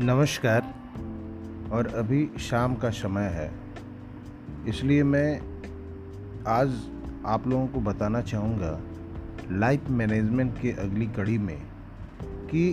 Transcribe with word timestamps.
नमस्कार। 0.00 0.62
और 1.72 1.86
अभी 1.86 2.28
शाम 2.40 2.74
का 2.74 2.88
समय 2.90 3.28
है। 3.34 3.50
इसलिए 4.68 5.02
मैं 5.02 5.40
आज 6.46 6.72
आप 7.26 7.46
लोगों 7.48 7.66
को 7.66 7.80
बताना 7.80 8.20
चाहूँगा 8.20 8.80
लाइफ 9.52 9.88
मैनेजमेंट 9.90 10.60
के 10.62 10.72
अगली 10.72 11.06
कड़ी 11.06 11.38
में 11.38 11.56
कि 12.50 12.68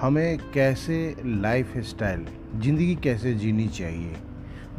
हमें 0.00 0.38
कैसे 0.54 1.16
लाइफ 1.24 1.76
स्टाइल 1.78 2.26
ज़िंदगी 2.56 2.94
कैसे 2.94 3.34
जीनी 3.34 3.68
चाहिए। 3.68 4.16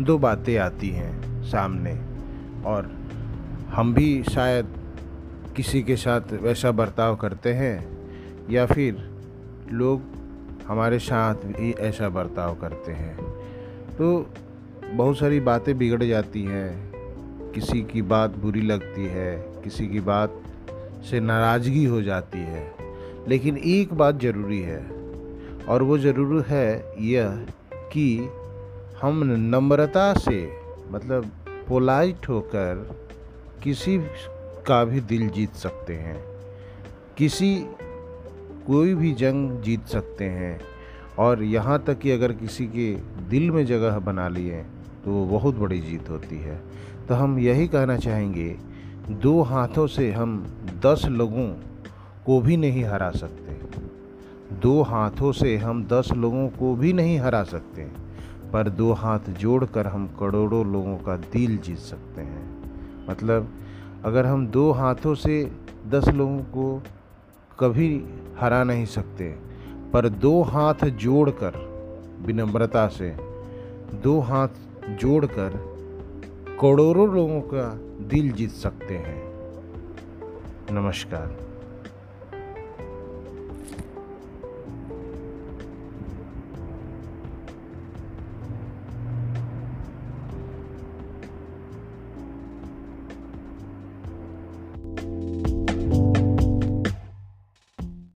दो 0.01 0.17
बातें 0.17 0.57
आती 0.57 0.89
हैं 0.89 1.43
सामने 1.43 1.95
और 2.65 2.91
हम 3.69 3.93
भी 3.93 4.23
शायद 4.23 4.73
किसी 5.55 5.83
के 5.83 5.95
साथ 5.95 6.33
वैसा 6.33 6.71
बर्ताव 6.71 7.15
करते 7.15 7.53
हैं 7.53 7.77
या 8.49 8.65
फिर 8.65 9.09
लोग 9.71 10.13
हमारे 10.67 10.99
साथ 10.99 11.35
भी 11.35 11.71
ऐसा 11.71 12.09
बर्ताव 12.09 12.55
करते 12.55 12.91
हैं। 12.91 13.17
तो 13.97 14.29
बहुत 14.93 15.17
सारी 15.17 15.39
बातें 15.39 15.77
बिगड़ 15.77 16.03
जाती 16.03 16.43
हैं। 16.43 16.95
किसी 17.51 17.81
की 17.81 18.01
बात 18.01 18.35
बुरी 18.35 18.61
लगती 18.61 19.05
है, 19.05 19.37
किसी 19.63 19.87
की 19.87 19.99
बात 19.99 20.41
से 21.09 21.19
नाराज़गी 21.19 21.85
हो 21.85 22.01
जाती 22.01 22.39
है। 22.39 22.75
लेकिन 23.27 23.57
एक 23.57 23.93
बात 23.93 24.19
ज़रूरी 24.19 24.61
है, 24.61 24.85
और 25.69 25.83
वो 25.83 25.97
ज़रूर 25.97 26.45
है 26.47 26.93
यह 26.99 27.47
कि 27.73 28.29
हम 29.01 29.23
नम्रता 29.23 30.13
से 30.13 30.51
मतलब 30.89 31.31
पोलाइट 31.67 32.29
होकर 32.29 32.97
किसी 33.63 33.97
का 34.67 34.83
भी 34.85 34.99
दिल 35.01 35.29
जीत 35.29 35.53
सकते 35.53 35.93
हैं। 35.93 36.25
किसी 37.17 37.65
कोई 38.67 38.93
भी 38.95 39.11
जंग 39.13 39.61
जीत 39.61 39.85
सकते 39.85 40.25
हैं। 40.29 40.59
और 41.19 41.43
यहाँ 41.43 41.83
तक 41.83 41.99
कि 41.99 42.11
अगर 42.11 42.33
किसी 42.33 42.65
के 42.67 42.93
दिल 43.29 43.51
में 43.51 43.65
जगह 43.65 43.99
बना 43.99 44.27
लिए 44.27 44.63
तो 45.05 45.11
वो 45.11 45.25
बहुत 45.27 45.55
बड़ी 45.55 45.79
जीत 45.79 46.09
होती 46.09 46.37
है। 46.37 46.61
तो 47.07 47.15
हम 47.15 47.37
यही 47.39 47.67
कहना 47.67 47.97
चाहेंगे, 47.97 48.55
दो 49.11 49.41
हाथों 49.41 49.87
से 49.87 50.11
हम 50.11 50.37
दस 50.85 51.05
लोगों 51.05 51.47
को 52.25 52.39
भी 52.41 52.57
नहीं 52.57 52.83
हरा 52.83 53.09
सकते। 53.11 53.53
दो 54.55 54.81
हाथों 54.81 55.31
से 55.31 55.55
हम 55.57 55.83
दस 55.85 56.09
लोगों 56.11 56.47
को 56.49 56.75
भी 56.75 56.93
नहीं 56.93 57.17
हरा 57.19 57.43
सकते, 57.43 57.83
पर 58.53 58.69
दो 58.69 58.91
हाथ 58.93 59.29
जोड़कर 59.39 59.87
हम 59.87 60.07
करोड़ों 60.19 60.65
लोगों 60.73 60.97
का 60.97 61.15
दिल 61.33 61.57
जीत 61.57 61.77
सकते 61.77 62.21
हैं। 62.21 62.43
मतलब 63.09 63.49
अगर 64.05 64.25
हम 64.25 64.47
दो 64.47 64.71
हाथों 64.71 65.15
से 65.15 65.51
दस 65.87 66.07
लोगों 66.07 66.39
को 66.39 66.81
कभी 67.59 68.05
हरा 68.39 68.63
नहीं 68.63 68.85
सकते। 68.85 69.35
पर 69.93 70.09
दो 70.09 70.41
हाथ 70.41 70.85
जोड़कर, 70.85 71.53
विनम्रता 72.21 72.87
से, 72.87 73.15
दो 73.95 74.19
हाथ 74.19 74.47
जोड़कर 74.89 75.49
करोड़ों 76.61 77.15
लोगों 77.15 77.41
का 77.41 77.79
दिल 78.07 78.31
जीत 78.31 78.49
सकते 78.49 78.97
हैं। 78.97 79.33
नमस्कार। 80.71 81.54